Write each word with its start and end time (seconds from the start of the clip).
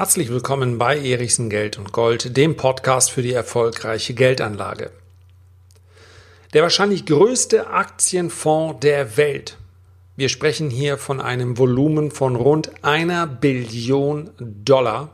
Herzlich 0.00 0.30
willkommen 0.30 0.78
bei 0.78 0.98
Erichsen 0.98 1.50
Geld 1.50 1.76
und 1.76 1.92
Gold, 1.92 2.36
dem 2.36 2.56
Podcast 2.56 3.10
für 3.10 3.20
die 3.20 3.34
erfolgreiche 3.34 4.14
Geldanlage. 4.14 4.90
Der 6.54 6.62
wahrscheinlich 6.62 7.04
größte 7.04 7.66
Aktienfonds 7.66 8.80
der 8.80 9.18
Welt. 9.18 9.58
Wir 10.16 10.28
sprechen 10.28 10.70
hier 10.70 10.96
von 10.96 11.20
einem 11.20 11.58
Volumen 11.58 12.10
von 12.10 12.34
rund 12.36 12.70
einer 12.82 13.26
Billion 13.26 14.30
Dollar. 14.38 15.12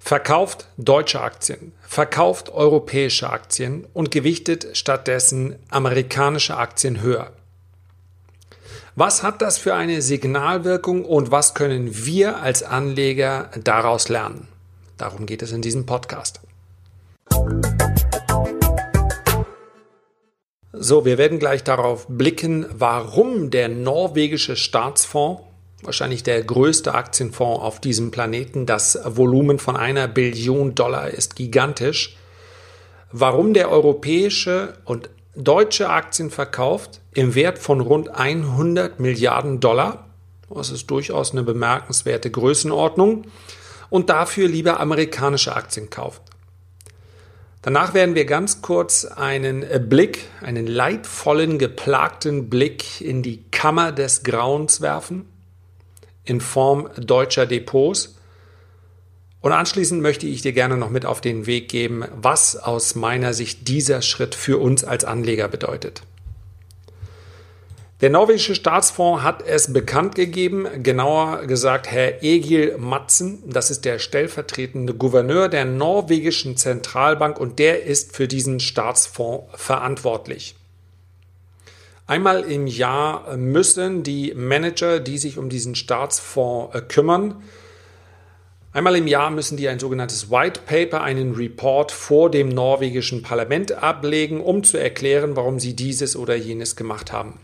Verkauft 0.00 0.66
deutsche 0.76 1.20
Aktien, 1.20 1.72
verkauft 1.86 2.50
europäische 2.50 3.30
Aktien 3.30 3.86
und 3.94 4.10
gewichtet 4.10 4.76
stattdessen 4.76 5.56
amerikanische 5.70 6.56
Aktien 6.56 7.00
höher. 7.00 7.32
Was 8.96 9.24
hat 9.24 9.42
das 9.42 9.58
für 9.58 9.74
eine 9.74 10.02
Signalwirkung 10.02 11.04
und 11.04 11.32
was 11.32 11.54
können 11.54 12.06
wir 12.06 12.40
als 12.40 12.62
Anleger 12.62 13.50
daraus 13.64 14.08
lernen? 14.08 14.46
Darum 14.98 15.26
geht 15.26 15.42
es 15.42 15.50
in 15.50 15.62
diesem 15.62 15.84
Podcast. 15.84 16.40
So, 20.72 21.04
wir 21.04 21.18
werden 21.18 21.40
gleich 21.40 21.64
darauf 21.64 22.06
blicken, 22.06 22.66
warum 22.70 23.50
der 23.50 23.68
norwegische 23.68 24.54
Staatsfonds, 24.54 25.42
wahrscheinlich 25.82 26.22
der 26.22 26.44
größte 26.44 26.94
Aktienfonds 26.94 27.64
auf 27.64 27.80
diesem 27.80 28.12
Planeten, 28.12 28.64
das 28.64 28.96
Volumen 29.04 29.58
von 29.58 29.76
einer 29.76 30.06
Billion 30.06 30.76
Dollar 30.76 31.10
ist 31.10 31.34
gigantisch, 31.34 32.16
warum 33.10 33.54
der 33.54 33.72
europäische 33.72 34.74
und 34.84 35.10
deutsche 35.34 35.90
Aktien 35.90 36.30
verkauft 36.30 37.00
im 37.14 37.34
Wert 37.34 37.58
von 37.58 37.80
rund 37.80 38.08
100 38.10 39.00
Milliarden 39.00 39.60
Dollar. 39.60 40.08
Das 40.50 40.70
ist 40.70 40.90
durchaus 40.90 41.32
eine 41.32 41.42
bemerkenswerte 41.42 42.30
Größenordnung. 42.30 43.26
Und 43.90 44.10
dafür 44.10 44.48
lieber 44.48 44.80
amerikanische 44.80 45.54
Aktien 45.54 45.88
kauft. 45.88 46.22
Danach 47.62 47.94
werden 47.94 48.14
wir 48.14 48.26
ganz 48.26 48.60
kurz 48.60 49.06
einen 49.06 49.64
Blick, 49.88 50.18
einen 50.42 50.66
leidvollen, 50.66 51.58
geplagten 51.58 52.50
Blick 52.50 53.00
in 53.00 53.22
die 53.22 53.42
Kammer 53.52 53.90
des 53.90 54.22
Grauens 54.22 54.82
werfen, 54.82 55.26
in 56.24 56.42
Form 56.42 56.90
deutscher 56.98 57.46
Depots. 57.46 58.16
Und 59.40 59.52
anschließend 59.52 60.02
möchte 60.02 60.26
ich 60.26 60.42
dir 60.42 60.52
gerne 60.52 60.76
noch 60.76 60.90
mit 60.90 61.06
auf 61.06 61.22
den 61.22 61.46
Weg 61.46 61.70
geben, 61.70 62.04
was 62.14 62.56
aus 62.56 62.96
meiner 62.96 63.32
Sicht 63.32 63.66
dieser 63.68 64.02
Schritt 64.02 64.34
für 64.34 64.58
uns 64.58 64.84
als 64.84 65.04
Anleger 65.04 65.48
bedeutet. 65.48 66.02
Der 68.04 68.10
norwegische 68.10 68.54
Staatsfonds 68.54 69.22
hat 69.22 69.40
es 69.46 69.72
bekannt 69.72 70.14
gegeben, 70.14 70.66
genauer 70.82 71.46
gesagt 71.46 71.90
Herr 71.90 72.22
Egil 72.22 72.76
Madsen, 72.76 73.42
das 73.46 73.70
ist 73.70 73.86
der 73.86 73.98
stellvertretende 73.98 74.92
Gouverneur 74.92 75.48
der 75.48 75.64
norwegischen 75.64 76.58
Zentralbank 76.58 77.40
und 77.40 77.58
der 77.58 77.84
ist 77.84 78.14
für 78.14 78.28
diesen 78.28 78.60
Staatsfonds 78.60 79.46
verantwortlich. 79.54 80.54
Einmal 82.06 82.42
im 82.42 82.66
Jahr 82.66 83.38
müssen 83.38 84.02
die 84.02 84.34
Manager, 84.34 85.00
die 85.00 85.16
sich 85.16 85.38
um 85.38 85.48
diesen 85.48 85.74
Staatsfonds 85.74 86.74
äh, 86.74 86.82
kümmern, 86.82 87.42
Einmal 88.74 88.96
im 88.96 89.06
Jahr 89.06 89.30
müssen 89.30 89.56
die 89.56 89.68
ein 89.68 89.78
sogenanntes 89.78 90.30
White 90.30 90.60
Paper, 90.66 91.02
einen 91.02 91.36
Report 91.36 91.90
vor 91.90 92.30
dem 92.30 92.50
norwegischen 92.50 93.22
Parlament 93.22 93.72
ablegen, 93.72 94.42
um 94.42 94.62
zu 94.62 94.76
erklären, 94.76 95.36
warum 95.36 95.58
sie 95.58 95.74
dieses 95.74 96.16
oder 96.16 96.34
jenes 96.34 96.76
gemacht 96.76 97.12
haben. 97.12 97.38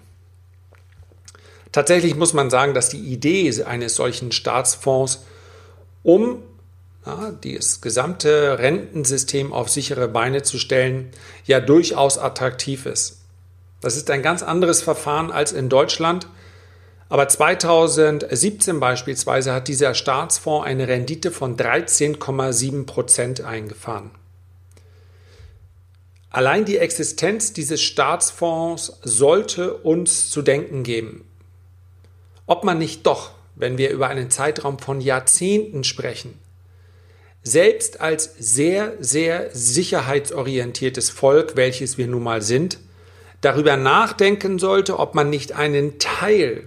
Tatsächlich 1.72 2.16
muss 2.16 2.32
man 2.32 2.50
sagen, 2.50 2.74
dass 2.74 2.88
die 2.88 2.98
Idee 2.98 3.62
eines 3.64 3.94
solchen 3.94 4.32
Staatsfonds, 4.32 5.24
um 6.02 6.42
ja, 7.06 7.32
das 7.44 7.80
gesamte 7.80 8.58
Rentensystem 8.58 9.52
auf 9.52 9.68
sichere 9.68 10.08
Beine 10.08 10.42
zu 10.42 10.59
stellen, 10.59 11.10
ja 11.44 11.60
durchaus 11.60 12.19
attraktiv 12.19 12.86
ist. 12.86 13.20
Das 13.80 13.97
ist 13.97 14.10
ein 14.10 14.22
ganz 14.22 14.42
anderes 14.42 14.82
Verfahren 14.82 15.30
als 15.30 15.53
in 15.53 15.69
Deutschland. 15.69 16.26
Aber 17.09 17.26
2017 17.26 18.78
beispielsweise 18.78 19.53
hat 19.53 19.69
dieser 19.69 19.94
Staatsfonds 19.94 20.66
eine 20.66 20.86
Rendite 20.86 21.30
von 21.30 21.56
13,7 21.56 22.84
Prozent 22.84 23.41
eingefahren. 23.41 24.10
Allein 26.30 26.64
die 26.64 26.78
Existenz 26.78 27.53
dieses 27.53 27.80
Staatsfonds 27.80 29.00
sollte 29.03 29.75
uns 29.75 30.30
zu 30.30 30.42
denken 30.42 30.84
geben 30.84 31.25
ob 32.50 32.65
man 32.65 32.78
nicht 32.78 33.06
doch, 33.06 33.31
wenn 33.55 33.78
wir 33.78 33.91
über 33.91 34.09
einen 34.09 34.28
Zeitraum 34.28 34.81
von 34.81 35.00
Jahrzehnten 35.00 35.84
sprechen, 35.84 36.37
selbst 37.44 38.00
als 38.00 38.34
sehr, 38.41 38.94
sehr 38.99 39.50
sicherheitsorientiertes 39.53 41.10
Volk, 41.10 41.55
welches 41.55 41.97
wir 41.97 42.09
nun 42.09 42.25
mal 42.25 42.43
sind, 42.43 42.81
darüber 43.41 43.77
nachdenken 43.77 44.59
sollte, 44.59 44.99
ob 44.99 45.15
man 45.15 45.31
nicht 45.31 45.53
einen 45.53 46.00
Teil, 46.00 46.65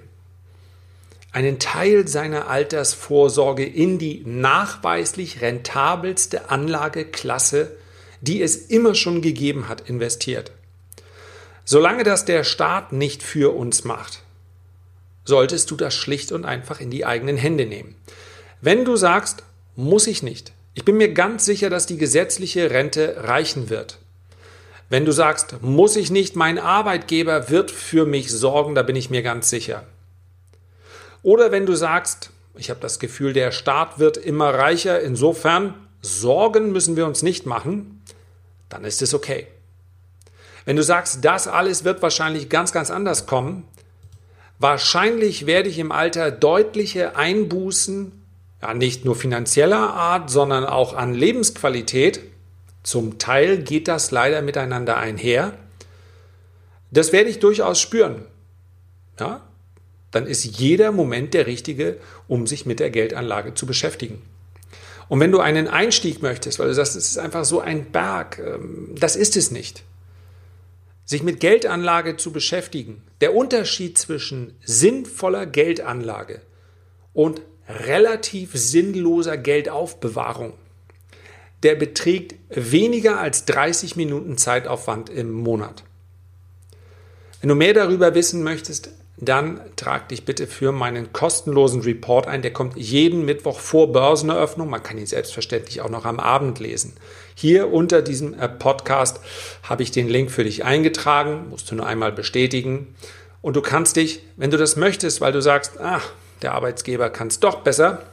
einen 1.34 1.60
Teil 1.60 2.08
seiner 2.08 2.48
Altersvorsorge 2.48 3.66
in 3.66 4.00
die 4.00 4.24
nachweislich 4.26 5.42
rentabelste 5.42 6.50
Anlageklasse, 6.50 7.76
die 8.22 8.42
es 8.42 8.56
immer 8.56 8.96
schon 8.96 9.22
gegeben 9.22 9.68
hat, 9.68 9.90
investiert. 9.90 10.54
Solange 11.66 12.04
das 12.06 12.24
der 12.24 12.46
Staat 12.46 12.94
nicht 12.94 13.22
für 13.22 13.54
uns 13.54 13.84
macht, 13.84 14.23
solltest 15.26 15.72
du 15.72 15.76
das 15.76 15.94
schlicht 15.94 16.32
und 16.32 16.46
einfach 16.46 16.80
in 16.80 16.92
die 16.92 17.06
eigenen 17.06 17.38
Hände 17.38 17.66
nehmen. 17.66 17.96
Wenn 18.62 18.86
du 18.86 18.96
sagst, 18.96 19.44
muss 19.76 20.08
ich 20.08 20.24
nicht. 20.24 20.54
Ich 20.74 20.86
bin 20.86 20.98
mir 20.98 21.14
ganz 21.14 21.46
sicher, 21.46 21.70
dass 21.70 21.86
die 21.86 21.98
gesetzliche 21.98 22.72
Rente 22.72 23.16
reichen 23.20 23.70
wird. 23.70 24.00
Wenn 24.90 25.06
du 25.06 25.12
sagst, 25.12 25.62
muss 25.62 25.96
ich 25.96 26.12
nicht, 26.12 26.36
mein 26.36 26.60
Arbeitgeber 26.60 27.50
wird 27.50 27.72
für 27.72 28.06
mich 28.06 28.32
sorgen, 28.32 28.76
da 28.76 28.84
bin 28.84 28.96
ich 28.96 29.10
mir 29.10 29.24
ganz 29.24 29.50
sicher. 29.50 29.84
Oder 31.24 31.52
wenn 31.52 31.66
du 31.66 31.76
sagst, 31.76 32.32
ich 32.56 32.70
habe 32.70 32.80
das 32.80 33.00
Gefühl, 33.00 33.34
der 33.34 33.52
Staat 33.52 33.98
wird 33.98 34.18
immer 34.18 34.54
reicher, 34.54 35.02
insofern 35.02 35.74
Sorgen 36.02 36.72
müssen 36.72 36.98
wir 36.98 37.08
uns 37.08 37.24
nicht 37.24 37.46
machen, 37.46 38.04
dann 38.70 38.84
ist 38.84 39.02
es 39.02 39.14
okay. 39.14 39.48
Wenn 40.66 40.76
du 40.76 40.84
sagst, 40.84 41.24
das 41.24 41.48
alles 41.48 41.84
wird 41.84 42.02
wahrscheinlich 42.02 42.50
ganz, 42.50 42.72
ganz 42.72 42.92
anders 42.92 43.26
kommen, 43.26 43.66
Wahrscheinlich 44.64 45.46
werde 45.46 45.68
ich 45.68 45.78
im 45.78 45.92
Alter 45.92 46.32
deutliche 46.32 47.18
Einbußen, 47.18 48.14
ja 48.62 48.74
nicht 48.74 49.04
nur 49.04 49.14
finanzieller 49.14 49.94
Art, 49.94 50.30
sondern 50.30 50.64
auch 50.64 50.94
an 50.94 51.14
Lebensqualität. 51.14 52.22
Zum 52.82 53.20
Teil 53.20 53.58
geht 53.58 53.90
das 53.90 54.12
leider 54.12 54.42
miteinander 54.42 54.96
einher. 54.96 55.52
Das 56.92 57.12
werde 57.12 57.30
ich 57.30 57.40
durchaus 57.40 57.82
spüren. 57.82 58.24
Ja? 59.20 59.42
Dann 60.12 60.28
ist 60.28 60.46
jeder 60.46 60.94
Moment 60.94 61.34
der 61.34 61.46
richtige, 61.46 61.98
um 62.30 62.48
sich 62.48 62.66
mit 62.66 62.80
der 62.80 62.90
Geldanlage 62.90 63.56
zu 63.56 63.66
beschäftigen. 63.66 64.22
Und 65.10 65.20
wenn 65.20 65.34
du 65.34 65.42
einen 65.42 65.68
Einstieg 65.68 66.22
möchtest, 66.22 66.60
weil 66.60 66.70
du 66.70 66.74
sagst, 66.74 66.96
es 66.96 67.10
ist 67.10 67.18
einfach 67.18 67.44
so 67.44 67.60
ein 67.60 67.92
Berg, 67.92 68.40
ähm, 68.40 68.96
das 68.98 69.18
ist 69.18 69.36
es 69.36 69.52
nicht 69.52 69.84
sich 71.14 71.22
mit 71.22 71.40
Geldanlage 71.40 72.18
zu 72.18 72.32
beschäftigen, 72.32 73.04
der 73.22 73.36
Unterschied 73.36 74.00
zwischen 74.00 74.58
sinnvoller 74.64 75.46
Geldanlage 75.46 76.42
und 77.14 77.44
relativ 77.70 78.54
sinnloser 78.56 79.38
Geldaufbewahrung, 79.38 80.54
der 81.62 81.76
beträgt 81.76 82.34
weniger 82.50 83.20
als 83.20 83.46
30 83.46 83.96
Minuten 83.96 84.40
Zeitaufwand 84.40 85.12
im 85.12 85.32
Monat. 85.32 85.84
Wenn 87.42 87.50
du 87.50 87.56
mehr 87.56 87.76
darüber 87.76 88.16
wissen 88.16 88.42
möchtest, 88.42 88.90
dann 89.26 89.62
trag 89.76 90.10
dich 90.10 90.26
bitte 90.26 90.48
für 90.48 90.72
meinen 90.72 91.14
kostenlosen 91.14 91.82
Report 91.82 92.28
ein. 92.28 92.42
Der 92.42 92.54
kommt 92.54 92.78
jeden 92.78 93.26
Mittwoch 93.26 93.60
vor 93.60 93.92
Börseneröffnung. 93.92 94.70
Man 94.70 94.82
kann 94.82 94.98
ihn 94.98 95.06
selbstverständlich 95.06 95.82
auch 95.82 95.90
noch 95.90 96.06
am 96.06 96.20
Abend 96.20 96.60
lesen. 96.60 96.94
Hier 97.36 97.72
unter 97.72 98.02
diesem 98.02 98.34
äh, 98.40 98.48
Podcast 98.48 99.20
habe 99.64 99.84
ich 99.84 99.92
den 99.92 100.08
Link 100.08 100.32
für 100.32 100.44
dich 100.44 100.64
eingetragen, 100.64 101.50
musst 101.50 101.70
du 101.70 101.76
nur 101.76 101.86
einmal 101.86 102.12
bestätigen. 102.12 102.96
Und 103.42 103.56
du 103.56 103.62
kannst 103.62 103.96
dich, 103.98 104.22
wenn 104.38 104.52
du 104.52 104.58
das 104.58 104.76
möchtest, 104.76 105.20
weil 105.20 105.32
du 105.34 105.42
sagst, 105.42 105.74
ach, 105.80 106.10
der 106.42 106.54
Arbeitsgeber 106.54 107.10
kann 107.10 107.28
es 107.28 107.40
doch 107.40 107.62
besser, 107.62 108.04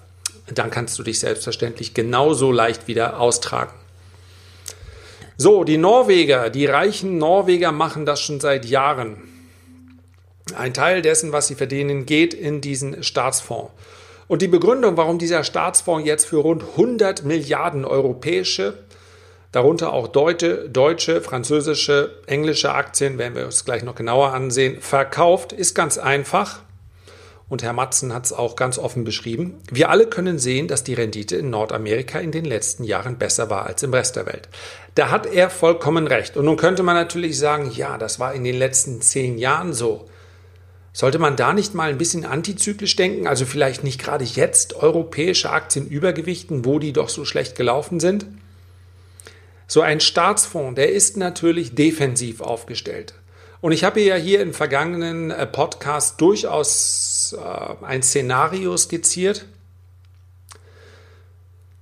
dann 0.53 0.71
kannst 0.71 0.99
du 0.99 1.03
dich 1.03 1.21
selbstverständlich 1.21 1.95
genauso 1.95 2.51
leicht 2.51 2.89
wieder 2.89 3.21
austragen. 3.21 3.73
So, 5.37 5.65
die 5.65 5.79
Norweger, 5.79 6.51
die 6.51 6.67
reichen 6.67 7.19
Norweger 7.19 7.73
machen 7.73 8.05
das 8.05 8.21
schon 8.21 8.41
seit 8.41 8.67
Jahren. 8.67 9.17
Ein 10.52 10.75
Teil 10.75 11.02
dessen, 11.02 11.32
was 11.32 11.47
sie 11.47 11.55
verdienen, 11.55 12.06
geht 12.06 12.35
in 12.35 12.61
diesen 12.61 13.02
Staatsfonds. 13.02 13.73
Und 14.29 14.43
die 14.43 14.49
Begründung, 14.49 14.97
warum 14.97 15.19
dieser 15.19 15.43
Staatsfonds 15.43 16.06
jetzt 16.06 16.25
für 16.25 16.37
rund 16.37 16.62
100 16.62 17.25
Milliarden 17.25 17.85
europäische, 17.85 18.75
darunter 19.52 19.93
auch 19.93 20.06
deutsche, 20.06 20.69
deutsche, 20.69 21.20
französische, 21.20 22.12
englische 22.26 22.73
Aktien, 22.73 23.19
werden 23.19 23.35
wir 23.35 23.47
uns 23.47 23.64
gleich 23.64 23.82
noch 23.82 23.97
genauer 23.97 24.32
ansehen, 24.32 24.81
verkauft, 24.81 25.52
ist 25.52 25.75
ganz 25.75 25.99
einfach. 25.99 26.61
und 27.49 27.64
Herr 27.64 27.73
Matzen 27.73 28.14
hat 28.14 28.26
es 28.26 28.32
auch 28.32 28.55
ganz 28.55 28.79
offen 28.79 29.03
beschrieben, 29.03 29.58
wir 29.73 29.91
alle 29.91 30.06
können 30.06 30.38
sehen, 30.38 30.69
dass 30.69 30.85
die 30.85 30.94
Rendite 30.94 31.35
in 31.35 31.50
Nordamerika 31.50 32.20
in 32.20 32.31
den 32.31 32.44
letzten 32.44 32.85
Jahren 32.85 33.19
besser 33.19 33.50
war 33.50 33.67
als 33.67 33.82
im 33.82 33.93
Rest 33.93 34.14
der 34.14 34.26
Welt. 34.26 34.49
Da 34.94 35.11
hat 35.11 35.26
er 35.26 35.50
vollkommen 35.50 36.06
recht. 36.06 36.37
Und 36.37 36.44
nun 36.44 36.56
könnte 36.56 36.85
man 36.85 36.94
natürlich 36.94 37.37
sagen, 37.37 37.69
ja, 37.75 37.99
das 37.99 38.20
war 38.20 38.35
in 38.35 38.44
den 38.44 38.56
letzten 38.56 39.03
zehn 39.03 39.37
Jahren 39.38 39.73
so. 39.73 40.06
Sollte 40.93 41.19
man 41.19 41.37
da 41.37 41.53
nicht 41.53 41.75
mal 41.75 41.91
ein 41.91 41.99
bisschen 41.99 42.25
antizyklisch 42.25 42.97
denken, 42.97 43.27
also 43.27 43.47
vielleicht 43.47 43.85
nicht 43.85 44.03
gerade 44.03 44.25
jetzt 44.25 44.75
europäische 44.75 45.51
Aktien 45.51 45.87
übergewichten, 45.87 46.65
wo 46.65 46.79
die 46.79 46.93
doch 46.93 47.09
so 47.09 47.25
schlecht 47.25 47.55
gelaufen 47.55 48.01
sind? 48.01 48.27
So 49.69 49.83
ein 49.83 50.01
Staatsfonds, 50.01 50.75
der 50.75 50.91
ist 50.91 51.17
natürlich 51.17 51.77
defensiv 51.77 52.41
aufgestellt. 52.41 53.15
Und 53.61 53.71
ich 53.71 53.85
habe 53.85 54.01
ja 54.01 54.17
hier 54.17 54.41
im 54.41 54.53
vergangenen 54.53 55.31
äh, 55.31 55.47
Podcast 55.47 56.21
durchaus 56.21 57.37
äh, 57.39 57.85
ein 57.85 58.03
Szenario 58.03 58.77
skizziert, 58.77 59.47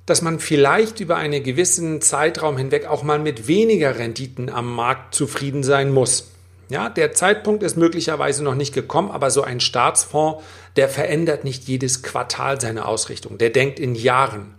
dass 0.04 0.20
man 0.20 0.40
vielleicht 0.40 1.00
über 1.00 1.16
einen 1.16 1.42
gewissen 1.42 2.02
Zeitraum 2.02 2.58
hinweg 2.58 2.86
auch 2.86 3.04
mal 3.04 3.18
mit 3.18 3.46
weniger 3.46 3.98
Renditen 3.98 4.50
am 4.50 4.74
Markt 4.74 5.14
zufrieden 5.14 5.62
sein 5.62 5.90
muss. 5.90 6.30
Ja, 6.68 6.88
der 6.90 7.12
Zeitpunkt 7.12 7.62
ist 7.62 7.76
möglicherweise 7.76 8.44
noch 8.44 8.54
nicht 8.54 8.74
gekommen, 8.74 9.10
aber 9.10 9.30
so 9.30 9.42
ein 9.42 9.60
Staatsfonds, 9.60 10.42
der 10.76 10.88
verändert 10.88 11.44
nicht 11.44 11.64
jedes 11.64 12.02
Quartal 12.02 12.60
seine 12.60 12.84
Ausrichtung. 12.84 13.38
Der 13.38 13.50
denkt 13.50 13.80
in 13.80 13.94
Jahren. 13.94 14.54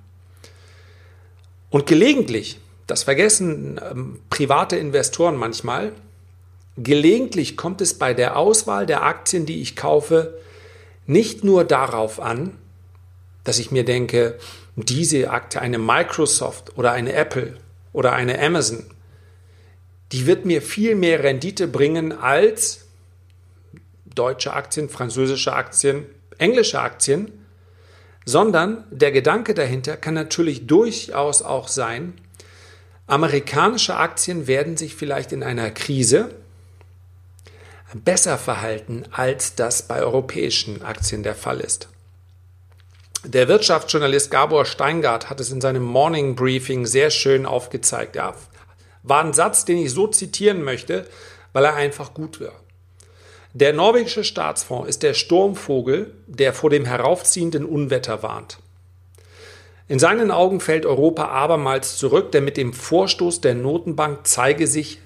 Und 1.70 1.86
gelegentlich, 1.86 2.60
das 2.88 3.04
vergessen 3.04 3.80
ähm, 3.92 4.20
private 4.30 4.76
Investoren 4.76 5.36
manchmal, 5.36 5.94
Gelegentlich 6.82 7.58
kommt 7.58 7.82
es 7.82 7.94
bei 7.94 8.14
der 8.14 8.38
Auswahl 8.38 8.86
der 8.86 9.04
Aktien, 9.04 9.46
die 9.46 9.62
ich 9.62 9.76
kaufe, 9.76 10.40
nicht 11.08 11.44
nur 11.44 11.66
darauf 11.66 12.22
an, 12.22 12.58
dass 13.44 13.60
ich 13.60 13.72
mir 13.72 13.84
denke, 13.84 14.40
diese 14.78 15.30
Aktie, 15.30 15.60
eine 15.60 15.78
Microsoft 15.78 16.78
oder 16.78 16.94
eine 16.94 17.12
Apple 17.12 17.58
oder 17.92 18.14
eine 18.14 18.40
Amazon, 18.40 18.86
die 20.12 20.26
wird 20.26 20.46
mir 20.46 20.62
viel 20.62 20.96
mehr 20.96 21.24
Rendite 21.24 21.68
bringen 21.68 22.12
als 22.12 22.86
deutsche 24.06 24.54
Aktien, 24.54 24.90
französische 24.90 25.54
Aktien, 25.54 26.06
englische 26.38 26.80
Aktien, 26.82 27.32
sondern 28.26 28.84
der 28.92 29.12
Gedanke 29.12 29.54
dahinter 29.54 29.98
kann 29.98 30.14
natürlich 30.14 30.68
durchaus 30.68 31.42
auch 31.42 31.68
sein, 31.68 32.14
amerikanische 33.08 33.96
Aktien 33.96 34.48
werden 34.48 34.78
sich 34.78 34.96
vielleicht 34.96 35.32
in 35.32 35.44
einer 35.44 35.72
Krise 35.72 36.30
besser 37.94 38.38
verhalten, 38.38 39.06
als 39.12 39.56
das 39.56 39.88
bei 39.88 40.02
europäischen 40.02 40.84
Aktien 40.84 41.24
der 41.24 41.36
Fall 41.36 41.60
ist. 41.60 41.90
Der 43.26 43.48
Wirtschaftsjournalist 43.48 44.32
Gabor 44.32 44.66
Steingart 44.66 45.30
hat 45.30 45.40
es 45.40 45.52
in 45.52 45.60
seinem 45.60 45.84
Morning 45.84 46.36
Briefing 46.36 46.86
sehr 46.86 47.10
schön 47.10 47.46
aufgezeigt. 47.46 48.16
Ja, 48.16 48.36
war 49.04 49.24
ein 49.24 49.34
Satz, 49.34 49.66
den 49.66 49.78
ich 49.78 49.92
so 49.92 50.08
zitieren 50.08 50.64
möchte, 50.64 51.06
weil 51.54 51.66
er 51.66 51.76
einfach 51.76 52.14
gut 52.14 52.42
war. 52.42 52.54
Der 53.54 53.74
norwegische 53.74 54.24
Staatsfonds 54.24 54.88
ist 54.88 55.02
der 55.02 55.14
Sturmvogel, 55.14 56.14
der 56.28 56.54
vor 56.54 56.70
dem 56.70 56.86
heraufziehenden 56.86 57.66
Unwetter 57.66 58.22
warnt. 58.22 58.60
In 59.88 59.98
seinen 59.98 60.30
Augen 60.30 60.60
fällt 60.60 60.86
Europa 60.86 61.26
abermals 61.30 61.98
zurück, 61.98 62.32
denn 62.32 62.44
mit 62.44 62.58
dem 62.58 62.74
Vorstoß 62.74 63.42
der 63.42 63.56
Notenbank 63.56 64.20
zeige 64.28 64.68
sich 64.68 65.00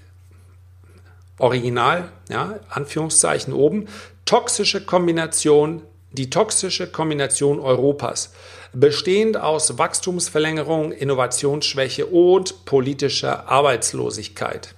Original, 1.40 2.12
ja, 2.30 2.60
Anführungszeichen 2.70 3.54
oben, 3.54 3.88
toxische 4.26 4.86
Kombination, 4.86 5.84
die 6.14 6.30
toxische 6.30 6.88
Kombination 6.88 7.60
Europas, 7.60 8.32
bestehend 8.72 9.38
aus 9.38 9.78
Wachstumsverlängerung, 9.78 10.92
Innovationsschwäche 10.92 12.06
und 12.06 12.66
politischer 12.66 13.50
Arbeitslosigkeit. 13.50 14.76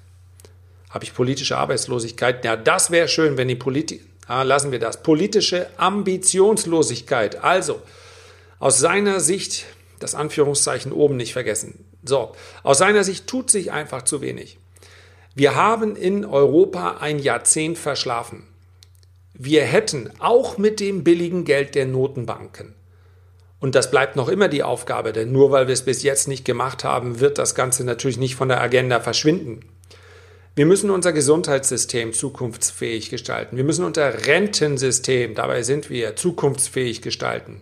Habe 0.89 1.03
ich 1.03 1.13
politische 1.13 1.57
Arbeitslosigkeit? 1.57 2.43
Ja, 2.45 2.55
das 2.55 2.89
wäre 2.89 3.09
schön, 3.09 3.37
wenn 3.37 3.49
die 3.49 3.55
Politik, 3.55 4.05
ah, 4.27 4.43
lassen 4.43 4.71
wir 4.71 4.79
das, 4.79 5.03
politische 5.03 5.67
Ambitionslosigkeit. 5.77 7.43
Also, 7.43 7.81
aus 8.59 8.79
seiner 8.79 9.19
Sicht, 9.19 9.65
das 9.99 10.15
Anführungszeichen 10.15 10.93
oben 10.93 11.17
nicht 11.17 11.33
vergessen. 11.33 11.85
So, 12.03 12.33
aus 12.63 12.77
seiner 12.77 13.03
Sicht 13.03 13.27
tut 13.27 13.51
sich 13.51 13.71
einfach 13.71 14.03
zu 14.03 14.21
wenig. 14.21 14.57
Wir 15.33 15.55
haben 15.55 15.97
in 15.97 16.23
Europa 16.23 16.97
ein 17.01 17.19
Jahrzehnt 17.19 17.77
verschlafen. 17.77 18.43
Wir 19.37 19.63
hätten 19.63 20.09
auch 20.19 20.57
mit 20.57 20.79
dem 20.79 21.03
billigen 21.03 21.43
Geld 21.43 21.75
der 21.75 21.85
Notenbanken, 21.85 22.75
und 23.65 23.73
das 23.73 23.89
bleibt 23.89 24.15
noch 24.15 24.29
immer 24.29 24.47
die 24.47 24.61
Aufgabe, 24.61 25.11
denn 25.11 25.31
nur 25.31 25.49
weil 25.49 25.67
wir 25.67 25.73
es 25.73 25.81
bis 25.81 26.03
jetzt 26.03 26.27
nicht 26.27 26.45
gemacht 26.45 26.83
haben, 26.83 27.19
wird 27.19 27.37
das 27.39 27.55
Ganze 27.55 27.83
natürlich 27.83 28.17
nicht 28.17 28.35
von 28.35 28.47
der 28.47 28.61
Agenda 28.61 28.99
verschwinden. 28.99 29.61
Wir 30.55 30.65
müssen 30.67 30.91
unser 30.91 31.13
Gesundheitssystem 31.13 32.13
zukunftsfähig 32.13 33.09
gestalten. 33.09 33.57
Wir 33.57 33.63
müssen 33.63 33.83
unser 33.83 34.27
Rentensystem, 34.27 35.33
dabei 35.33 35.63
sind 35.63 35.89
wir, 35.89 36.15
zukunftsfähig 36.15 37.01
gestalten. 37.01 37.61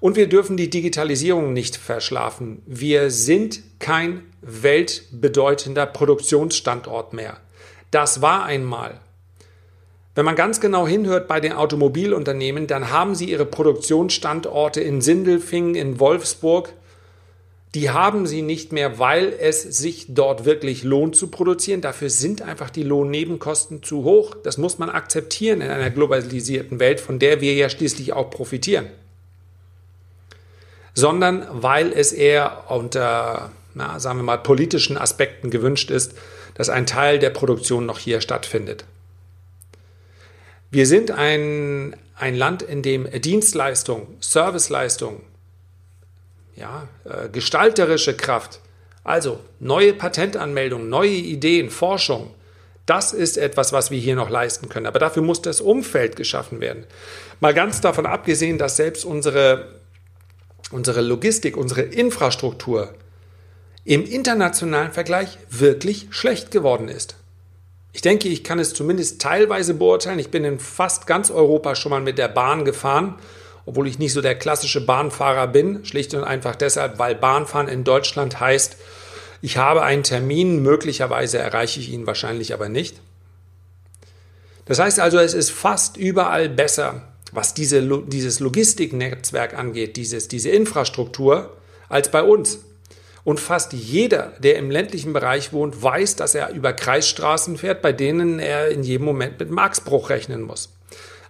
Und 0.00 0.16
wir 0.16 0.28
dürfen 0.28 0.56
die 0.56 0.68
Digitalisierung 0.68 1.52
nicht 1.52 1.76
verschlafen. 1.76 2.60
Wir 2.66 3.12
sind 3.12 3.62
kein 3.78 4.22
weltbedeutender 4.42 5.86
Produktionsstandort 5.86 7.12
mehr. 7.12 7.38
Das 7.90 8.20
war 8.20 8.44
einmal. 8.44 9.00
Wenn 10.16 10.24
man 10.24 10.34
ganz 10.34 10.60
genau 10.60 10.88
hinhört 10.88 11.28
bei 11.28 11.38
den 11.38 11.52
Automobilunternehmen, 11.52 12.66
dann 12.66 12.90
haben 12.90 13.14
sie 13.14 13.30
ihre 13.30 13.46
Produktionsstandorte 13.46 14.80
in 14.80 15.00
Sindelfingen, 15.00 15.76
in 15.76 16.00
Wolfsburg. 16.00 16.72
Die 17.76 17.90
haben 17.90 18.26
sie 18.26 18.42
nicht 18.42 18.72
mehr, 18.72 18.98
weil 18.98 19.32
es 19.38 19.62
sich 19.62 20.06
dort 20.08 20.44
wirklich 20.44 20.82
lohnt 20.82 21.14
zu 21.14 21.28
produzieren. 21.28 21.82
Dafür 21.82 22.10
sind 22.10 22.42
einfach 22.42 22.70
die 22.70 22.82
Lohnnebenkosten 22.82 23.84
zu 23.84 24.02
hoch. 24.02 24.34
Das 24.42 24.58
muss 24.58 24.78
man 24.78 24.90
akzeptieren 24.90 25.60
in 25.60 25.70
einer 25.70 25.90
globalisierten 25.90 26.80
Welt, 26.80 26.98
von 26.98 27.20
der 27.20 27.40
wir 27.40 27.54
ja 27.54 27.68
schließlich 27.68 28.12
auch 28.12 28.30
profitieren 28.30 28.86
sondern 30.96 31.46
weil 31.50 31.92
es 31.92 32.10
eher 32.12 32.64
unter, 32.70 33.52
na, 33.74 34.00
sagen 34.00 34.18
wir 34.18 34.22
mal, 34.24 34.38
politischen 34.38 34.96
Aspekten 34.96 35.50
gewünscht 35.50 35.90
ist, 35.90 36.14
dass 36.54 36.70
ein 36.70 36.86
Teil 36.86 37.18
der 37.18 37.30
Produktion 37.30 37.84
noch 37.84 37.98
hier 37.98 38.22
stattfindet. 38.22 38.86
Wir 40.70 40.86
sind 40.86 41.10
ein, 41.10 41.96
ein 42.16 42.34
Land, 42.34 42.62
in 42.62 42.82
dem 42.82 43.08
Dienstleistung, 43.20 44.16
Serviceleistung, 44.20 45.22
ja, 46.56 46.88
äh, 47.04 47.28
gestalterische 47.28 48.16
Kraft, 48.16 48.60
also 49.04 49.40
neue 49.60 49.92
Patentanmeldungen, 49.92 50.88
neue 50.88 51.10
Ideen, 51.10 51.70
Forschung, 51.70 52.30
das 52.86 53.12
ist 53.12 53.36
etwas, 53.36 53.72
was 53.72 53.90
wir 53.90 53.98
hier 53.98 54.14
noch 54.14 54.30
leisten 54.30 54.68
können. 54.68 54.86
Aber 54.86 55.00
dafür 55.00 55.22
muss 55.22 55.42
das 55.42 55.60
Umfeld 55.60 56.14
geschaffen 56.14 56.60
werden. 56.60 56.84
Mal 57.40 57.52
ganz 57.52 57.80
davon 57.80 58.06
abgesehen, 58.06 58.58
dass 58.58 58.76
selbst 58.76 59.04
unsere 59.04 59.76
unsere 60.70 61.00
Logistik, 61.00 61.56
unsere 61.56 61.82
Infrastruktur 61.82 62.94
im 63.84 64.04
internationalen 64.04 64.92
Vergleich 64.92 65.38
wirklich 65.48 66.08
schlecht 66.10 66.50
geworden 66.50 66.88
ist. 66.88 67.16
Ich 67.96 68.02
denke, 68.02 68.28
ich 68.28 68.44
kann 68.44 68.58
es 68.58 68.74
zumindest 68.74 69.22
teilweise 69.22 69.72
beurteilen. 69.72 70.18
Ich 70.18 70.30
bin 70.30 70.44
in 70.44 70.58
fast 70.58 71.06
ganz 71.06 71.30
Europa 71.30 71.74
schon 71.74 71.88
mal 71.88 72.02
mit 72.02 72.18
der 72.18 72.28
Bahn 72.28 72.66
gefahren, 72.66 73.14
obwohl 73.64 73.88
ich 73.88 73.98
nicht 73.98 74.12
so 74.12 74.20
der 74.20 74.34
klassische 74.34 74.84
Bahnfahrer 74.84 75.46
bin, 75.46 75.82
schlicht 75.86 76.12
und 76.12 76.22
einfach 76.22 76.56
deshalb, 76.56 76.98
weil 76.98 77.14
Bahnfahren 77.14 77.68
in 77.68 77.84
Deutschland 77.84 78.38
heißt, 78.38 78.76
ich 79.40 79.56
habe 79.56 79.80
einen 79.80 80.02
Termin, 80.02 80.62
möglicherweise 80.62 81.38
erreiche 81.38 81.80
ich 81.80 81.88
ihn 81.88 82.06
wahrscheinlich 82.06 82.52
aber 82.52 82.68
nicht. 82.68 83.00
Das 84.66 84.78
heißt 84.78 85.00
also, 85.00 85.18
es 85.18 85.32
ist 85.32 85.50
fast 85.50 85.96
überall 85.96 86.50
besser, 86.50 87.00
was 87.32 87.54
diese, 87.54 87.80
dieses 88.08 88.40
Logistiknetzwerk 88.40 89.54
angeht, 89.54 89.96
dieses, 89.96 90.28
diese 90.28 90.50
Infrastruktur, 90.50 91.56
als 91.88 92.10
bei 92.10 92.22
uns. 92.22 92.58
Und 93.26 93.40
fast 93.40 93.72
jeder, 93.72 94.34
der 94.38 94.54
im 94.54 94.70
ländlichen 94.70 95.12
Bereich 95.12 95.52
wohnt, 95.52 95.82
weiß, 95.82 96.14
dass 96.14 96.36
er 96.36 96.50
über 96.50 96.72
Kreisstraßen 96.72 97.58
fährt, 97.58 97.82
bei 97.82 97.90
denen 97.90 98.38
er 98.38 98.68
in 98.68 98.84
jedem 98.84 99.04
Moment 99.04 99.40
mit 99.40 99.50
Marksbruch 99.50 100.10
rechnen 100.10 100.42
muss. 100.42 100.72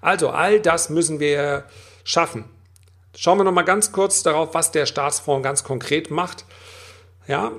Also 0.03 0.29
all 0.29 0.61
das 0.61 0.91
müssen 0.91 1.21
wir 1.21 1.65
schaffen. 2.05 2.45
Schauen 3.17 3.39
wir 3.39 3.45
noch 3.45 3.53
mal 3.53 3.63
ganz 3.63 3.93
kurz 3.93 4.23
darauf, 4.23 4.53
was 4.53 4.73
der 4.73 4.85
Staatsfonds 4.85 5.43
ganz 5.43 5.65
konkret 5.65 6.11
macht. 6.11 6.45
Ja, 7.29 7.53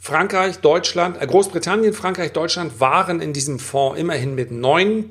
Frankreich, 0.00 0.58
Deutschland, 0.58 1.22
äh 1.22 1.26
Großbritannien, 1.28 1.92
Frankreich, 1.92 2.32
Deutschland 2.32 2.80
waren 2.80 3.20
in 3.20 3.32
diesem 3.32 3.60
Fonds 3.60 4.00
immerhin 4.00 4.34
mit 4.34 4.50
9%, 4.50 5.06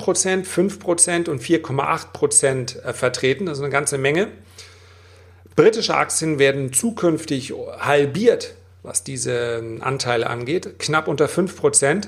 5% 0.45 1.29
und 1.29 1.41
4,8% 1.41 2.81
äh, 2.81 2.91
vertreten. 2.91 3.45
Das 3.45 3.59
ist 3.59 3.63
eine 3.63 3.71
ganze 3.71 3.97
Menge. 3.97 4.27
Britische 5.59 5.93
Aktien 5.93 6.39
werden 6.39 6.71
zukünftig 6.71 7.53
halbiert, 7.79 8.53
was 8.81 9.03
diese 9.03 9.57
ähm, 9.59 9.81
Anteile 9.83 10.29
angeht, 10.29 10.79
knapp 10.79 11.09
unter 11.09 11.25
5%. 11.25 12.07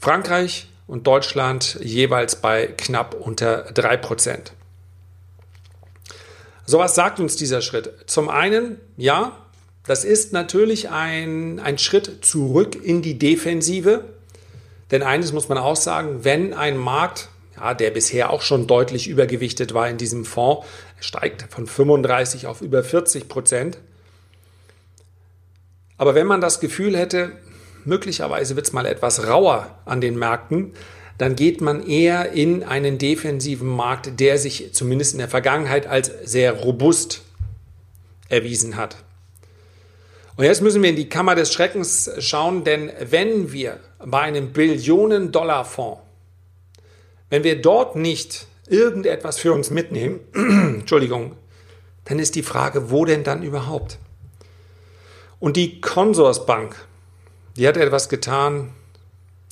Frankreich 0.00 0.68
und 0.88 1.06
Deutschland 1.06 1.78
jeweils 1.80 2.34
bei 2.34 2.66
knapp 2.66 3.14
unter 3.14 3.68
3%. 3.70 4.50
So 6.64 6.80
was 6.80 6.96
sagt 6.96 7.20
uns 7.20 7.36
dieser 7.36 7.62
Schritt? 7.62 7.94
Zum 8.06 8.28
einen, 8.28 8.80
ja, 8.96 9.46
das 9.86 10.04
ist 10.04 10.32
natürlich 10.32 10.90
ein, 10.90 11.60
ein 11.60 11.78
Schritt 11.78 12.24
zurück 12.24 12.74
in 12.74 13.00
die 13.00 13.16
Defensive. 13.16 14.06
Denn 14.90 15.04
eines 15.04 15.32
muss 15.32 15.48
man 15.48 15.58
auch 15.58 15.76
sagen, 15.76 16.24
wenn 16.24 16.52
ein 16.52 16.76
Markt, 16.76 17.28
ja, 17.56 17.74
der 17.74 17.90
bisher 17.90 18.30
auch 18.30 18.42
schon 18.42 18.66
deutlich 18.66 19.08
übergewichtet 19.08 19.74
war 19.74 19.88
in 19.88 19.96
diesem 19.96 20.24
Fonds, 20.24 20.66
steigt 21.00 21.46
von 21.50 21.66
35 21.66 22.46
auf 22.46 22.62
über 22.62 22.82
40 22.82 23.28
Prozent. 23.28 23.78
Aber 25.98 26.14
wenn 26.14 26.26
man 26.26 26.40
das 26.40 26.60
Gefühl 26.60 26.96
hätte, 26.96 27.32
möglicherweise 27.84 28.56
wird 28.56 28.66
es 28.66 28.72
mal 28.72 28.86
etwas 28.86 29.26
rauer 29.26 29.78
an 29.84 30.00
den 30.00 30.18
Märkten, 30.18 30.72
dann 31.18 31.34
geht 31.34 31.62
man 31.62 31.86
eher 31.86 32.32
in 32.32 32.62
einen 32.62 32.98
defensiven 32.98 33.68
Markt, 33.68 34.20
der 34.20 34.36
sich 34.36 34.74
zumindest 34.74 35.14
in 35.14 35.18
der 35.18 35.28
Vergangenheit 35.28 35.86
als 35.86 36.12
sehr 36.24 36.52
robust 36.52 37.22
erwiesen 38.28 38.76
hat. 38.76 38.96
Und 40.36 40.44
jetzt 40.44 40.60
müssen 40.60 40.82
wir 40.82 40.90
in 40.90 40.96
die 40.96 41.08
Kammer 41.08 41.34
des 41.34 41.50
Schreckens 41.50 42.10
schauen, 42.18 42.64
denn 42.64 42.92
wenn 43.00 43.52
wir 43.52 43.80
bei 44.04 44.20
einem 44.20 44.52
Billionen-Dollar-Fonds, 44.52 46.00
wenn 47.30 47.44
wir 47.44 47.60
dort 47.60 47.96
nicht 47.96 48.46
irgendetwas 48.68 49.38
für 49.38 49.52
uns 49.52 49.70
mitnehmen, 49.70 50.20
Entschuldigung, 50.34 51.36
dann 52.04 52.18
ist 52.18 52.34
die 52.34 52.42
Frage, 52.42 52.90
wo 52.90 53.04
denn 53.04 53.24
dann 53.24 53.42
überhaupt? 53.42 53.98
Und 55.38 55.56
die 55.56 55.80
Consorsbank, 55.80 56.76
die 57.56 57.66
hat 57.66 57.76
etwas 57.76 58.08
getan, 58.08 58.72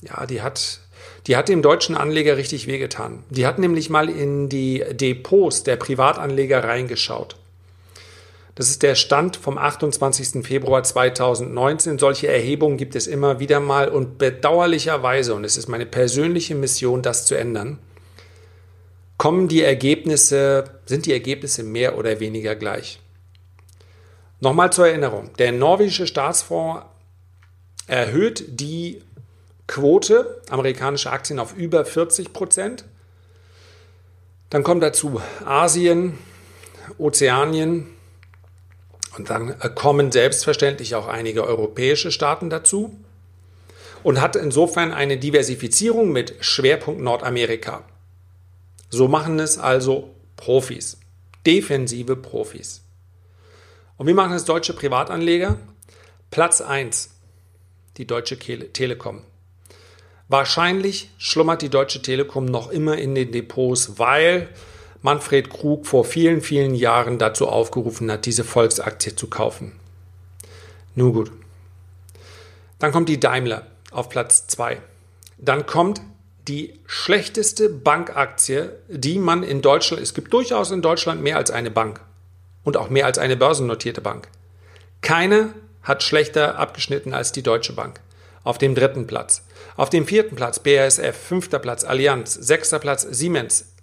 ja, 0.01 0.25
die 0.25 0.41
hat, 0.41 0.79
die 1.27 1.35
hat 1.35 1.49
dem 1.49 1.61
deutschen 1.61 1.95
Anleger 1.95 2.37
richtig 2.37 2.67
wehgetan. 2.67 3.23
Die 3.29 3.45
hat 3.45 3.59
nämlich 3.59 3.89
mal 3.89 4.09
in 4.09 4.49
die 4.49 4.83
Depots 4.91 5.63
der 5.63 5.75
Privatanleger 5.75 6.63
reingeschaut. 6.63 7.35
Das 8.55 8.69
ist 8.69 8.83
der 8.83 8.95
Stand 8.95 9.35
vom 9.35 9.57
28. 9.57 10.45
Februar 10.45 10.81
2019. 10.81 11.99
Solche 11.99 12.29
Erhebungen 12.29 12.77
gibt 12.77 12.95
es 12.95 13.05
immer 13.05 13.39
wieder 13.39 13.59
mal 13.59 13.89
und 13.89 14.17
bedauerlicherweise, 14.17 15.35
und 15.35 15.43
es 15.43 15.57
ist 15.57 15.67
meine 15.67 15.85
persönliche 15.85 16.55
Mission, 16.55 17.01
das 17.01 17.25
zu 17.25 17.35
ändern, 17.35 17.79
kommen 19.17 19.49
die 19.49 19.61
Ergebnisse, 19.61 20.63
sind 20.85 21.05
die 21.05 21.11
Ergebnisse 21.11 21.63
mehr 21.63 21.97
oder 21.97 22.21
weniger 22.21 22.55
gleich. 22.55 22.99
Nochmal 24.39 24.71
zur 24.71 24.87
Erinnerung. 24.87 25.31
Der 25.37 25.51
norwegische 25.51 26.07
Staatsfonds 26.07 26.85
erhöht 27.87 28.45
die 28.47 29.01
Quote 29.67 30.41
amerikanischer 30.49 31.11
Aktien 31.11 31.39
auf 31.39 31.55
über 31.55 31.83
40 31.83 32.31
Prozent. 32.31 32.85
Dann 34.49 34.63
kommt 34.63 34.83
dazu 34.83 35.21
Asien, 35.43 36.17
Ozeanien, 36.97 37.94
und 39.17 39.29
dann 39.29 39.57
kommen 39.75 40.11
selbstverständlich 40.11 40.95
auch 40.95 41.07
einige 41.07 41.45
europäische 41.45 42.11
Staaten 42.11 42.49
dazu 42.49 42.97
und 44.03 44.21
hat 44.21 44.35
insofern 44.35 44.91
eine 44.91 45.17
Diversifizierung 45.17 46.11
mit 46.11 46.35
Schwerpunkt 46.41 47.01
Nordamerika. 47.01 47.83
So 48.89 49.07
machen 49.07 49.39
es 49.39 49.57
also 49.57 50.13
Profis, 50.35 50.99
defensive 51.45 52.15
Profis. 52.15 52.83
Und 53.97 54.07
wie 54.07 54.13
machen 54.13 54.33
es 54.33 54.45
deutsche 54.45 54.73
Privatanleger? 54.73 55.57
Platz 56.29 56.61
1, 56.61 57.11
die 57.97 58.05
Deutsche 58.05 58.37
Telekom. 58.37 59.21
Wahrscheinlich 60.27 61.11
schlummert 61.17 61.61
die 61.61 61.69
Deutsche 61.69 62.01
Telekom 62.01 62.45
noch 62.45 62.69
immer 62.69 62.97
in 62.97 63.15
den 63.15 63.31
Depots, 63.31 63.97
weil 63.99 64.49
Manfred 65.05 65.51
Krug 65.51 65.85
vor 65.85 66.03
vielen, 66.03 66.41
vielen 66.41 66.73
Jahren 66.73 67.19
dazu 67.19 67.47
aufgerufen 67.47 68.11
hat, 68.11 68.25
diese 68.25 68.43
Volksaktie 68.43 69.15
zu 69.15 69.27
kaufen. 69.27 69.73
Nun 70.95 71.13
gut. 71.13 71.31
Dann 72.79 72.91
kommt 72.91 73.07
die 73.07 73.19
Daimler 73.19 73.67
auf 73.91 74.09
Platz 74.09 74.47
2. 74.47 74.81
Dann 75.37 75.67
kommt 75.67 76.01
die 76.47 76.79
schlechteste 76.87 77.69
Bankaktie, 77.69 78.71
die 78.87 79.19
man 79.19 79.43
in 79.43 79.61
Deutschland, 79.61 80.01
es 80.01 80.15
gibt 80.15 80.33
durchaus 80.33 80.71
in 80.71 80.81
Deutschland 80.81 81.21
mehr 81.21 81.37
als 81.37 81.51
eine 81.51 81.69
Bank 81.69 82.01
und 82.63 82.75
auch 82.75 82.89
mehr 82.89 83.05
als 83.05 83.19
eine 83.19 83.37
börsennotierte 83.37 84.01
Bank. 84.01 84.27
Keine 85.01 85.53
hat 85.83 86.01
schlechter 86.01 86.57
abgeschnitten 86.57 87.13
als 87.13 87.31
die 87.31 87.43
Deutsche 87.43 87.73
Bank. 87.73 87.99
Auf 88.43 88.57
dem 88.57 88.73
dritten 88.73 89.05
Platz. 89.05 89.43
Auf 89.77 89.91
dem 89.91 90.07
vierten 90.07 90.35
Platz 90.35 90.57
BASF, 90.57 91.15
fünfter 91.15 91.59
Platz 91.59 91.83
Allianz, 91.83 92.33
sechster 92.33 92.79
Platz 92.79 93.03
Siemens, 93.03 93.74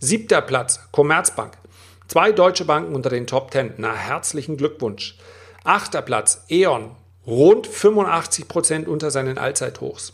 Siebter 0.00 0.42
Platz, 0.42 0.80
Commerzbank. 0.92 1.58
Zwei 2.06 2.32
deutsche 2.32 2.64
Banken 2.64 2.94
unter 2.94 3.10
den 3.10 3.26
Top 3.26 3.52
10. 3.52 3.74
Na, 3.78 3.92
herzlichen 3.94 4.56
Glückwunsch. 4.56 5.18
Achter 5.64 6.02
Platz, 6.02 6.44
E.ON. 6.48 6.92
Rund 7.26 7.66
85 7.66 8.48
Prozent 8.48 8.88
unter 8.88 9.10
seinen 9.10 9.38
Allzeithochs. 9.38 10.12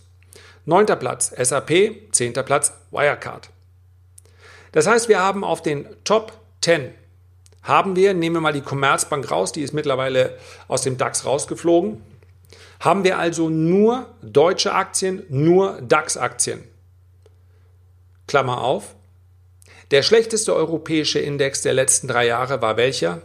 Neunter 0.65 0.97
Platz, 0.97 1.33
SAP. 1.37 2.13
Zehnter 2.13 2.43
Platz, 2.43 2.73
Wirecard. 2.91 3.51
Das 4.73 4.87
heißt, 4.87 5.09
wir 5.09 5.21
haben 5.21 5.45
auf 5.45 5.63
den 5.63 5.87
Top 6.05 6.33
10 6.63 6.95
haben 7.65 7.97
wir, 7.97 8.15
nehmen 8.15 8.37
wir 8.37 8.41
mal 8.41 8.53
die 8.53 8.61
Commerzbank 8.61 9.31
raus, 9.31 9.51
die 9.51 9.63
ist 9.63 9.73
mittlerweile 9.73 10.39
aus 10.69 10.83
dem 10.83 10.99
DAX 10.99 11.25
rausgeflogen, 11.25 12.03
haben 12.79 13.05
wir 13.05 13.19
also 13.19 13.49
nur 13.49 14.07
deutsche 14.23 14.75
Aktien, 14.75 15.25
nur 15.31 15.81
DAX-Aktien. 15.81 16.63
Klammer 18.27 18.61
auf, 18.61 18.95
der 19.91 20.03
schlechteste 20.03 20.55
europäische 20.55 21.19
Index 21.19 21.63
der 21.63 21.75
letzten 21.75 22.09
drei 22.09 22.27
Jahre 22.27 22.63
war 22.63 22.77
welcher? 22.77 23.23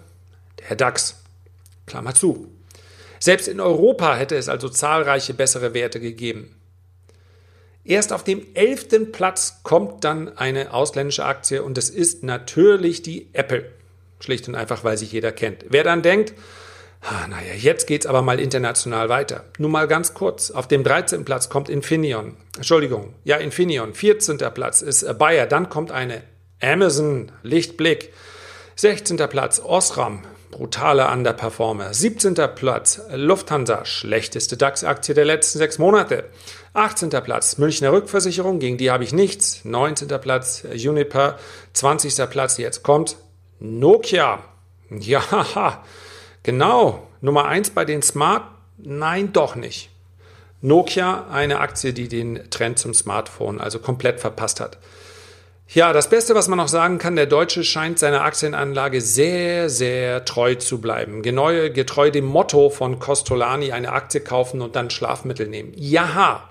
Der 0.70 0.75
DAX. 0.75 1.24
Klammer 1.86 2.13
zu. 2.13 2.48
Selbst 3.20 3.48
in 3.48 3.60
Europa 3.60 4.16
hätte 4.16 4.36
es 4.36 4.48
also 4.50 4.70
zahlreiche 4.70 5.34
bessere 5.34 5.74
Werte 5.74 6.00
gegeben. 6.00 6.56
Erst 7.84 8.13
auf 8.13 8.24
dem 8.24 8.46
elften 8.54 9.12
Platz 9.12 9.62
kommt 9.63 10.04
dann 10.04 10.38
eine 10.38 10.74
ausländische 10.74 11.25
Aktie 11.25 11.63
und 11.63 11.78
es 11.78 11.89
ist 11.89 12.24
natürlich 12.24 13.01
die 13.01 13.30
Apple. 13.34 13.72
Schlicht 14.20 14.48
und 14.48 14.56
einfach, 14.56 14.84
weil 14.84 14.98
sich 14.98 15.12
jeder 15.12 15.32
kennt. 15.32 15.66
Wer 15.70 15.84
dann 15.84 16.01
denkt, 16.01 16.34
ah, 17.01 17.28
naja, 17.28 17.54
jetzt 17.58 17.88
geht's 17.88 18.06
aber 18.06 18.22
mal 18.22 18.39
international 18.39 19.10
weiter. 19.10 19.46
Nur 19.58 19.70
mal 19.70 19.88
ganz 19.88 20.13
kurz. 20.13 20.51
Auf 20.51 20.68
dem 20.68 20.84
13. 20.84 21.25
Platz 21.25 21.50
kommt 21.50 21.70
Infineon. 21.70 22.36
Entschuldigung, 22.58 23.16
ja, 23.24 23.38
Infineon. 23.38 23.94
14. 23.94 24.38
Platz 24.54 24.82
ist 24.82 25.18
Bayer. 25.18 25.48
Dann 25.48 25.70
kommt 25.70 25.92
eine 25.92 26.22
Amazon, 26.62 27.32
Lichtblick. 27.44 28.13
16. 28.75 29.18
Platz, 29.30 29.60
Osram, 29.60 30.22
brutaler 30.51 31.12
Underperformer. 31.12 31.94
17. 31.94 32.36
Platz, 32.56 33.01
Lufthansa, 33.13 33.86
schlechteste 33.86 34.58
DAX-Aktie 34.58 35.13
der 35.13 35.25
letzten 35.25 35.58
sechs 35.58 35.78
Monate. 35.78 36.25
18. 36.74 37.10
Platz, 37.10 37.58
Münchner 37.58 37.92
Rückversicherung, 37.92 38.60
gegen 38.60 38.78
die 38.78 38.92
habe 38.92 39.04
ich 39.04 39.13
nichts. 39.13 39.66
19. 39.66 40.08
Platz, 40.22 40.63
Uniper. 40.66 41.38
20. 41.74 42.30
Platz, 42.30 42.58
jetzt 42.58 42.84
kommt 42.84 43.18
Nokia. 43.60 44.44
Ja, 44.89 45.84
genau. 46.44 47.08
Nummer 47.22 47.46
1 47.46 47.72
bei 47.72 47.86
den 47.86 48.01
Smart? 48.01 48.44
Nein, 48.78 49.34
doch 49.34 49.56
nicht. 49.56 49.89
Nokia, 50.62 51.28
eine 51.32 51.60
Aktie, 51.60 51.94
die 51.94 52.08
den 52.08 52.50
Trend 52.50 52.80
zum 52.80 52.94
Smartphone 52.94 53.62
also 53.62 53.80
komplett 53.80 54.20
verpasst 54.20 54.60
hat. 54.60 54.78
Ja, 55.72 55.94
das 55.94 56.10
Beste, 56.10 56.34
was 56.34 56.48
man 56.48 56.58
noch 56.58 56.68
sagen 56.68 56.98
kann, 56.98 57.16
der 57.16 57.28
Deutsche 57.28 57.64
scheint 57.64 58.00
seiner 58.00 58.24
Aktienanlage 58.24 59.02
sehr, 59.02 59.70
sehr 59.70 60.26
treu 60.26 60.56
zu 60.56 60.82
bleiben. 60.82 61.22
Getreu, 61.22 61.70
getreu 61.70 62.10
dem 62.10 62.26
Motto 62.26 62.72
von 62.72 62.98
Costolani, 62.98 63.72
eine 63.72 63.92
Aktie 63.92 64.20
kaufen 64.20 64.62
und 64.62 64.76
dann 64.76 64.90
Schlafmittel 64.90 65.48
nehmen. 65.48 65.72
Ja, 65.76 66.50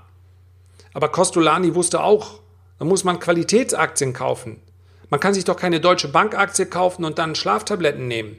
aber 0.95 1.09
Costolani 1.09 1.75
wusste 1.75 2.05
auch, 2.05 2.39
da 2.79 2.85
muss 2.85 3.03
man 3.03 3.19
Qualitätsaktien 3.19 4.13
kaufen. 4.13 4.63
Man 5.11 5.19
kann 5.19 5.35
sich 5.35 5.45
doch 5.45 5.57
keine 5.57 5.81
deutsche 5.81 6.07
Bankaktie 6.07 6.67
kaufen 6.67 7.05
und 7.05 7.19
dann 7.19 7.35
Schlaftabletten 7.35 8.07
nehmen. 8.07 8.37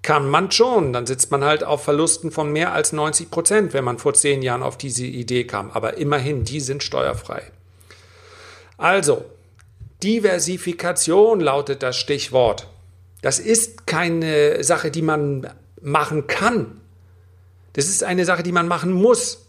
Kann 0.00 0.30
man 0.30 0.50
schon, 0.50 0.94
dann 0.94 1.04
sitzt 1.04 1.30
man 1.30 1.44
halt 1.44 1.62
auf 1.62 1.84
Verlusten 1.84 2.30
von 2.30 2.50
mehr 2.50 2.72
als 2.72 2.94
90 2.94 3.30
Prozent, 3.30 3.74
wenn 3.74 3.84
man 3.84 3.98
vor 3.98 4.14
zehn 4.14 4.40
Jahren 4.40 4.62
auf 4.62 4.78
diese 4.78 5.04
Idee 5.04 5.44
kam. 5.44 5.70
Aber 5.72 5.98
immerhin, 5.98 6.44
die 6.44 6.60
sind 6.60 6.82
steuerfrei. 6.82 7.42
Also, 8.78 9.26
Diversifikation 10.06 11.40
lautet 11.40 11.82
das 11.82 11.96
Stichwort. 11.96 12.68
Das 13.22 13.40
ist 13.40 13.88
keine 13.88 14.62
Sache, 14.62 14.92
die 14.92 15.02
man 15.02 15.50
machen 15.82 16.28
kann. 16.28 16.80
Das 17.72 17.88
ist 17.88 18.04
eine 18.04 18.24
Sache, 18.24 18.44
die 18.44 18.52
man 18.52 18.68
machen 18.68 18.92
muss. 18.92 19.48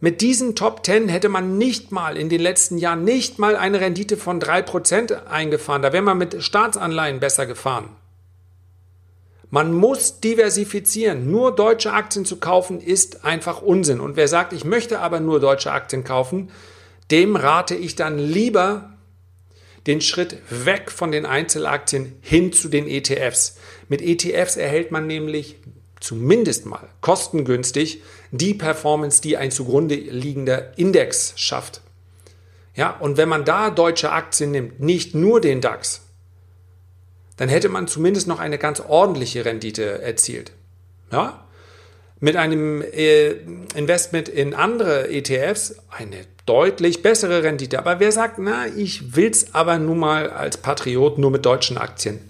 Mit 0.00 0.22
diesen 0.22 0.56
Top 0.56 0.86
10 0.86 1.10
hätte 1.10 1.28
man 1.28 1.58
nicht 1.58 1.92
mal 1.92 2.16
in 2.16 2.30
den 2.30 2.40
letzten 2.40 2.78
Jahren 2.78 3.04
nicht 3.04 3.38
mal 3.38 3.54
eine 3.54 3.82
Rendite 3.82 4.16
von 4.16 4.40
3% 4.40 5.26
eingefahren. 5.26 5.82
Da 5.82 5.92
wäre 5.92 6.02
man 6.02 6.16
mit 6.16 6.42
Staatsanleihen 6.42 7.20
besser 7.20 7.44
gefahren. 7.44 7.90
Man 9.50 9.74
muss 9.74 10.20
diversifizieren. 10.20 11.30
Nur 11.30 11.54
deutsche 11.54 11.92
Aktien 11.92 12.24
zu 12.24 12.38
kaufen 12.38 12.80
ist 12.80 13.26
einfach 13.26 13.60
Unsinn. 13.60 14.00
Und 14.00 14.16
wer 14.16 14.26
sagt, 14.26 14.54
ich 14.54 14.64
möchte 14.64 15.00
aber 15.00 15.20
nur 15.20 15.38
deutsche 15.38 15.70
Aktien 15.70 16.02
kaufen, 16.02 16.50
dem 17.10 17.36
rate 17.36 17.74
ich 17.74 17.94
dann 17.94 18.18
lieber 18.18 18.94
den 19.86 20.00
Schritt 20.00 20.38
weg 20.50 20.90
von 20.90 21.12
den 21.12 21.26
Einzelaktien 21.26 22.16
hin 22.20 22.52
zu 22.52 22.68
den 22.68 22.86
ETFs. 22.86 23.58
Mit 23.88 24.02
ETFs 24.02 24.56
erhält 24.56 24.90
man 24.90 25.06
nämlich 25.06 25.56
zumindest 26.00 26.66
mal 26.66 26.88
kostengünstig 27.00 28.02
die 28.30 28.54
Performance, 28.54 29.20
die 29.22 29.36
ein 29.36 29.50
zugrunde 29.50 29.94
liegender 29.94 30.78
Index 30.78 31.32
schafft. 31.36 31.80
Ja, 32.74 32.90
und 32.90 33.16
wenn 33.16 33.28
man 33.28 33.44
da 33.44 33.70
deutsche 33.70 34.12
Aktien 34.12 34.52
nimmt, 34.52 34.78
nicht 34.78 35.14
nur 35.14 35.40
den 35.40 35.60
DAX, 35.60 36.02
dann 37.36 37.48
hätte 37.48 37.68
man 37.68 37.88
zumindest 37.88 38.28
noch 38.28 38.38
eine 38.38 38.58
ganz 38.58 38.80
ordentliche 38.80 39.44
Rendite 39.44 40.02
erzielt. 40.02 40.52
Ja? 41.10 41.47
Mit 42.20 42.36
einem 42.36 42.82
äh, 42.82 43.30
Investment 43.74 44.28
in 44.28 44.54
andere 44.54 45.08
ETFs 45.10 45.76
eine 45.90 46.26
deutlich 46.46 47.02
bessere 47.02 47.42
Rendite. 47.42 47.78
Aber 47.78 48.00
wer 48.00 48.10
sagt, 48.10 48.38
na, 48.38 48.66
ich 48.66 49.14
will's 49.14 49.54
aber 49.54 49.78
nun 49.78 49.98
mal 49.98 50.30
als 50.30 50.56
Patriot 50.56 51.18
nur 51.18 51.30
mit 51.30 51.44
deutschen 51.44 51.78
Aktien. 51.78 52.20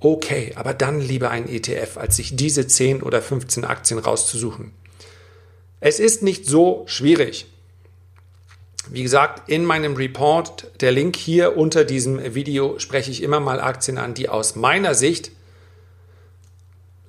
Okay, 0.00 0.52
aber 0.54 0.74
dann 0.74 1.00
lieber 1.00 1.30
ein 1.30 1.48
ETF, 1.48 1.96
als 1.96 2.16
sich 2.16 2.36
diese 2.36 2.66
10 2.66 3.02
oder 3.02 3.20
15 3.20 3.64
Aktien 3.64 3.98
rauszusuchen. 3.98 4.72
Es 5.80 5.98
ist 5.98 6.22
nicht 6.22 6.46
so 6.46 6.84
schwierig. 6.86 7.46
Wie 8.90 9.02
gesagt, 9.02 9.48
in 9.48 9.64
meinem 9.64 9.96
Report, 9.96 10.70
der 10.80 10.92
Link 10.92 11.16
hier 11.16 11.56
unter 11.56 11.84
diesem 11.84 12.34
Video, 12.34 12.78
spreche 12.78 13.10
ich 13.10 13.22
immer 13.22 13.40
mal 13.40 13.60
Aktien 13.60 13.98
an, 13.98 14.14
die 14.14 14.28
aus 14.28 14.56
meiner 14.56 14.94
Sicht 14.94 15.30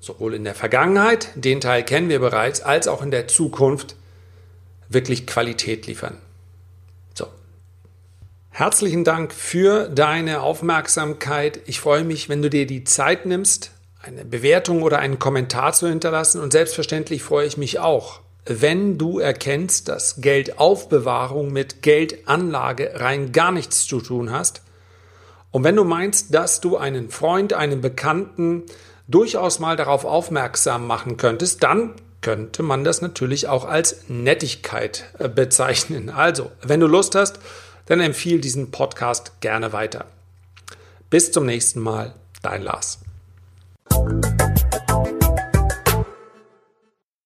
sowohl 0.05 0.35
in 0.35 0.43
der 0.43 0.53
Vergangenheit, 0.53 1.29
den 1.33 1.59
Teil 1.59 1.83
kennen 1.83 2.09
wir 2.09 2.19
bereits, 2.19 2.61
als 2.61 2.87
auch 2.87 3.01
in 3.01 3.09
der 3.09 3.27
Zukunft 3.27 3.95
wirklich 4.87 5.25
Qualität 5.25 5.87
liefern. 5.87 6.17
So. 7.15 7.25
Herzlichen 8.51 9.03
Dank 9.03 9.33
für 9.33 9.89
deine 9.89 10.41
Aufmerksamkeit. 10.41 11.59
Ich 11.65 11.79
freue 11.79 12.03
mich, 12.03 12.29
wenn 12.29 12.43
du 12.43 12.51
dir 12.51 12.67
die 12.67 12.83
Zeit 12.83 13.25
nimmst, 13.25 13.71
eine 13.99 14.23
Bewertung 14.25 14.83
oder 14.83 14.99
einen 14.99 15.17
Kommentar 15.17 15.73
zu 15.73 15.87
hinterlassen 15.87 16.39
und 16.39 16.51
selbstverständlich 16.51 17.23
freue 17.23 17.47
ich 17.47 17.57
mich 17.57 17.79
auch, 17.79 18.19
wenn 18.45 18.99
du 18.99 19.17
erkennst, 19.17 19.87
dass 19.87 20.21
Geldaufbewahrung 20.21 21.51
mit 21.51 21.81
Geldanlage 21.81 22.91
rein 22.93 23.31
gar 23.31 23.51
nichts 23.51 23.87
zu 23.87 23.99
tun 24.01 24.31
hast. 24.31 24.61
Und 25.49 25.63
wenn 25.63 25.75
du 25.75 25.83
meinst, 25.83 26.35
dass 26.35 26.61
du 26.61 26.77
einen 26.77 27.09
Freund, 27.09 27.53
einen 27.53 27.81
Bekannten 27.81 28.65
durchaus 29.07 29.59
mal 29.59 29.75
darauf 29.75 30.05
aufmerksam 30.05 30.87
machen 30.87 31.17
könntest, 31.17 31.63
dann 31.63 31.93
könnte 32.21 32.63
man 32.63 32.83
das 32.83 33.01
natürlich 33.01 33.47
auch 33.47 33.65
als 33.65 34.05
Nettigkeit 34.07 35.05
äh, 35.19 35.29
bezeichnen. 35.29 36.09
Also, 36.09 36.51
wenn 36.61 36.79
du 36.79 36.87
Lust 36.87 37.13
hast, 37.15 37.39
dann 37.85 37.99
empfiehl 37.99 38.41
diesen 38.41 38.71
Podcast 38.71 39.39
gerne 39.41 39.73
weiter. 39.73 40.05
Bis 41.09 41.31
zum 41.31 41.45
nächsten 41.45 41.81
Mal, 41.81 42.15
dein 42.41 42.63
Lars. 42.63 42.99